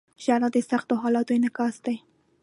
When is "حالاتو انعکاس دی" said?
1.01-1.97